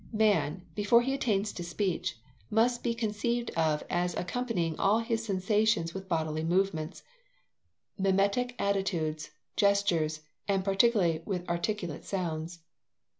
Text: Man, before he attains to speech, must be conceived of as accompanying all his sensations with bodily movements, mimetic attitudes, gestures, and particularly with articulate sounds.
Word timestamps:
Man, 0.11 0.63
before 0.73 1.03
he 1.03 1.13
attains 1.13 1.53
to 1.53 1.63
speech, 1.63 2.17
must 2.49 2.81
be 2.81 2.95
conceived 2.95 3.51
of 3.51 3.83
as 3.87 4.15
accompanying 4.15 4.79
all 4.79 4.97
his 4.97 5.23
sensations 5.23 5.93
with 5.93 6.09
bodily 6.09 6.43
movements, 6.43 7.03
mimetic 7.99 8.55
attitudes, 8.57 9.29
gestures, 9.55 10.21
and 10.47 10.65
particularly 10.65 11.21
with 11.27 11.47
articulate 11.47 12.03
sounds. 12.03 12.61